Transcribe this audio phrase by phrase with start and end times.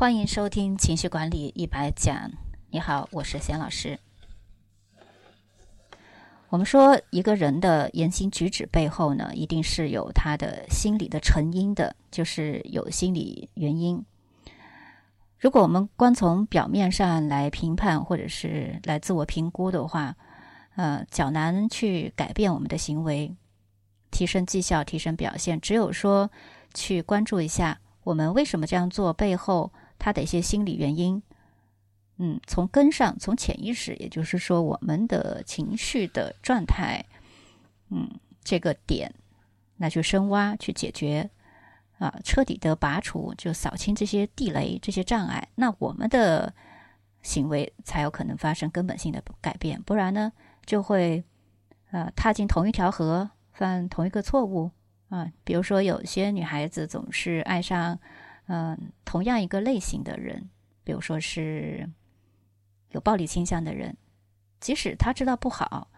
[0.00, 2.32] 欢迎收听情绪管理一百讲。
[2.70, 3.98] 你好，我是贤老师。
[6.48, 14.02] 我们说，一个人的言行举止背后呢，一定是有他的心理的成因的，就是有心理原因。
[15.38, 20.16] 如果我们光从表面上来评判或者是来自我评估的话，
[20.76, 23.36] 呃，较难去改变我们的行为，
[24.10, 25.60] 提升绩效、提升表现。
[25.60, 26.30] 只有说
[26.72, 29.70] 去关注一下我们为什么这样做背后。
[30.00, 31.22] 他的一些心理原因，
[32.16, 37.04] 嗯，从根上，从潜意识，也就是说，我们的情绪的状态，
[37.90, 38.08] 嗯，
[38.42, 39.14] 这个点，
[39.76, 41.28] 那就深挖去解决，
[41.98, 46.52] 啊，彻底的拔除，就扫清这些地雷、这些障碍，那我们的
[47.20, 50.32] 行为才有可能发生根本性的改变，不然呢，
[50.64, 51.22] 就会，
[51.90, 54.70] 呃，踏进同一条河，犯同一个错误
[55.10, 55.30] 啊。
[55.44, 57.98] 比如说，有些女孩子总是爱上。
[58.52, 60.50] 嗯，同样一个类型的人，
[60.82, 61.88] 比如说是
[62.88, 63.96] 有暴力倾向的人，
[64.58, 65.88] 即使他知道不好，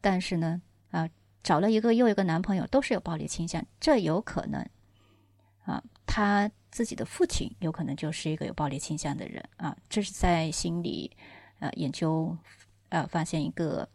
[0.00, 1.08] 但是呢，啊，
[1.44, 4.60] 找了一个又一个男朋友都是有暴力倾向，这有可能
[5.64, 11.16] 啊，他自己的父亲有可能就是一个有暴力倾向的人啊，这是在心理
[11.60, 12.36] 呃研究
[12.88, 13.88] 呃发现一个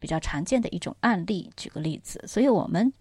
[0.00, 1.52] 比较常见的一种案例。
[1.56, 2.92] 举个例子，所以我们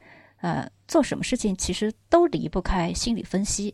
[0.42, 3.74] 呃做什么事情其实都离不开心理分析。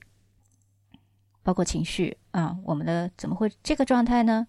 [1.48, 4.46] 包括情绪啊，我们的怎么会这个状态呢？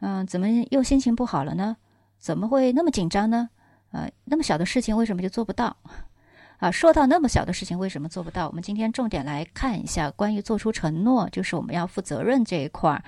[0.00, 1.74] 嗯，怎么又心情不好了呢？
[2.18, 3.48] 怎么会那么紧张呢？
[3.92, 5.74] 啊，那么小的事情为什么就做不到？
[6.58, 8.46] 啊，说到那么小的事情为什么做不到？
[8.46, 13.02] 我们今天重点来看一下关于做出承诺，就是我们要负责任这一块儿，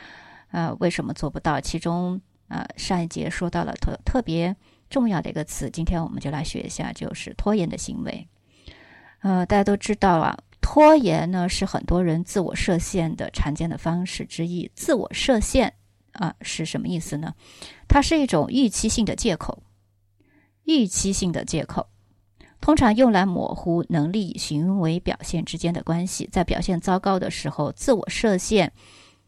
[0.50, 1.60] 啊，为什么做不到？
[1.60, 4.56] 其中啊，上一节说到了特特别
[4.88, 8.26] 重要的一个词，今天我们就来学一下，就是拖延的行为。
[9.20, 10.38] 呃，大家都知道啊。
[10.68, 14.68] 拖延呢，是很多人自我设限的常见的方式之一。
[14.74, 15.74] 自我设限
[16.10, 17.34] 啊，是什么意思呢？
[17.86, 19.62] 它是一种预期性的借口。
[20.64, 21.86] 预期性的借口
[22.60, 28.72] 通常用来模糊能力与行为表现之间的关系，在表现糟糕的时候，自我设限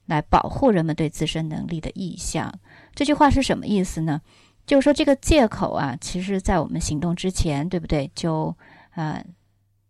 [0.06, 2.52] 来保护人们对自身能力的意向。
[2.96, 4.20] 这句话是什么意思呢？
[4.66, 8.10] 就是说，这个借口啊，其实在我们行动之前，对不对？
[8.12, 8.56] 就
[8.90, 9.22] 啊。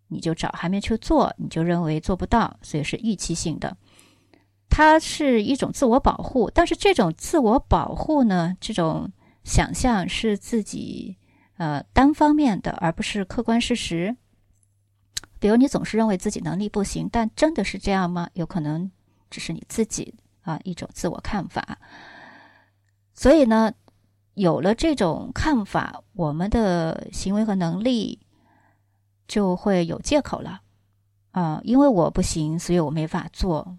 [0.08, 3.76] 你就找还没去做，你就认为做不到，所以是预期性的。
[4.70, 9.10] 它是一种自我保护，但是这种自我保护呢，这种
[9.44, 11.16] 想象是自己
[11.56, 14.16] 呃单方面的，而不是客观事实。
[15.40, 18.28] 比如你总是认为自己能力不行，但真的是这样吗？
[18.34, 18.90] 有可能
[19.30, 21.78] 只是你自己啊一种自我看法。
[23.14, 23.72] 所以呢，
[24.34, 28.20] 有了这种看法，我们的行为和能力。
[29.28, 30.62] 就会有借口了，
[31.30, 33.76] 啊，因为我不行，所以我没法做。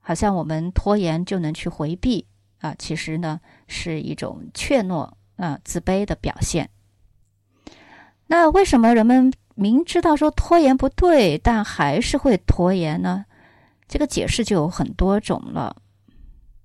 [0.00, 2.26] 好像我们拖延就能去回避
[2.60, 6.70] 啊，其实呢是一种怯懦啊、自卑的表现。
[8.26, 13.24] 那为什么人们明知道说拖延不对，但还是会拖延呢？
[13.86, 15.76] 这个解释就有很多种了。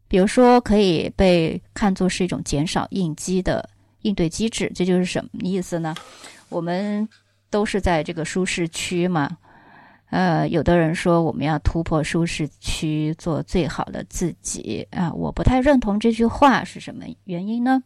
[0.08, 3.70] 比如说，可以被看作是一种减少应激的
[4.04, 5.94] 应对机制，这就是什么意思呢？
[6.48, 7.10] 我们。
[7.52, 9.38] 都是在这个舒适区嘛，
[10.10, 17.84] 呃，有的人说我们要突破舒适区，做最好的自己啊，我不太认同这句话，是什么原因呢？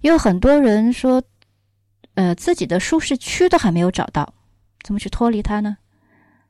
[0.00, 1.22] 因为很多人说，
[2.14, 4.32] 呃，自己的舒适区都还没有找到，
[4.82, 5.76] 怎么去脱离它呢？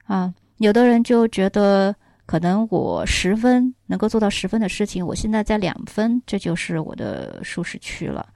[0.05, 8.29] 啊，有的人就觉得，可能我十分能够做到十分的事情，我现在在两分，这就是我的舒适区了，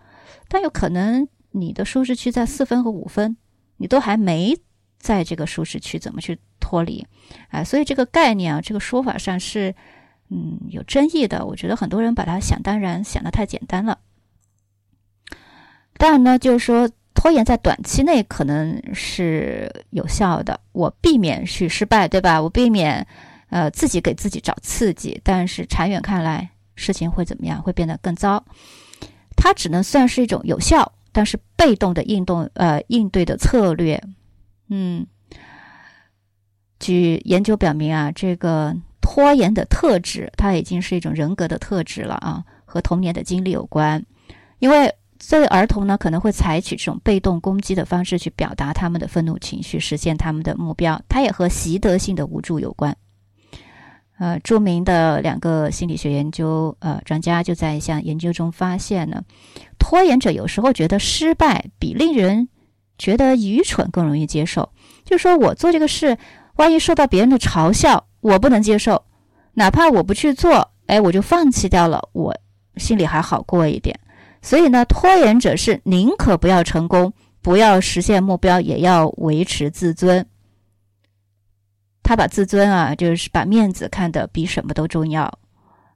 [0.49, 3.37] 但有可能你的舒适区在四分和五分。
[3.79, 4.55] 你都还没
[4.99, 7.07] 在这个舒适区，怎么去脱离？
[7.49, 9.75] 哎，所以这个概念啊，这个说法上是
[10.29, 11.47] 嗯有争议的。
[11.47, 13.99] 我觉得很多人把它想当然，想的太简单了。
[15.97, 22.43] 当然呢，就是说拖延在短期内可能是有效的，我避免去失败，对吧？
[22.43, 23.07] 我避免
[23.51, 27.63] 呃自己给自己找刺激，但是长远看来，事情会怎么样？
[27.63, 28.45] 会变得更糟。
[29.37, 30.93] 它只能算是一种有效。
[31.11, 34.01] 但是被动的应动呃应对的策略，
[34.69, 35.05] 嗯，
[36.79, 44.07] 据研究表明啊，这个拖延的特质，它已经是一种人格的特质了啊，和童年的经历有关。
[44.61, 51.03] 因为作为儿童呢，可能会采取这种被动攻击的方式去表达他们的愤怒情绪，实现他们的目标。
[51.09, 52.97] 它也和习得性的无助有关。
[54.19, 59.23] 呃，著名的两个心理学研究呃专家就在一项研究中发现呢，
[59.79, 62.49] 拖延者有时候觉得失败比令人
[62.99, 64.69] 觉得愚蠢更容易接受。
[65.05, 66.19] 就是说我做这个事，
[66.57, 69.05] 万一受到别人的嘲笑，我不能接受
[69.55, 72.37] 哪怕我不去做，哎，我就放弃掉了，我
[72.77, 73.99] 心里还好过一点。
[74.43, 80.27] 所以呢，拖延者是宁可不要成功，不要实现目标，也要维持自尊。
[82.09, 85.31] 他把自尊啊，就是把面子看得比什么都重要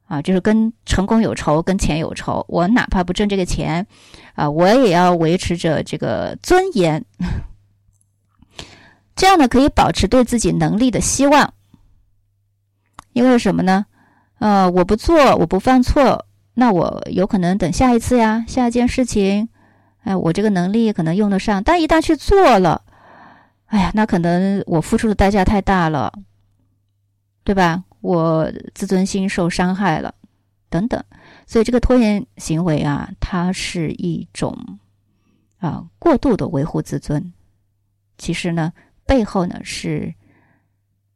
[0.06, 2.44] 啊，就是跟成功有仇，跟钱有仇。
[2.50, 3.86] 我哪怕不挣这个钱
[4.34, 7.02] 啊，我也要维持着这个尊严。
[9.16, 11.54] 这样呢，可以保持对自己能力的希望。
[13.14, 13.86] 因为什么呢？
[14.38, 19.48] 呃，我不做，我不犯错，那我有可能等下一次呀，下一件事情，
[20.04, 21.62] 哎，我这个能力可能用得上。
[21.62, 22.82] 但一旦去做了，
[23.72, 26.12] 哎呀，那可能我付出的代价太大了，
[27.42, 27.84] 对吧？
[28.02, 30.14] 我自尊心受伤害了，
[30.68, 31.02] 等等。
[31.46, 34.78] 所以这个拖延行为啊，它是一种
[35.56, 37.32] 啊过度的维护自尊。
[38.18, 38.72] 其实呢，
[39.06, 40.14] 背后呢是。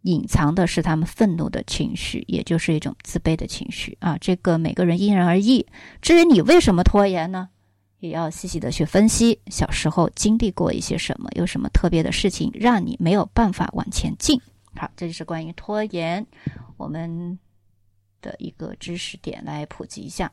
[0.03, 4.17] 隐藏的是他们愤怒的情绪，也就是一种自卑的情绪啊。
[4.20, 5.67] 这个每个人因人而异。
[6.00, 7.49] 至于你为什么拖延呢？
[7.98, 14.40] 也要细细的去分析，小时候经历过一些什么，有什么特别的事情让你没有办法往前进。
[14.75, 16.26] 好，这就是关于拖延
[16.76, 17.38] 我们
[18.20, 20.31] 的一个知识点，来普及一下。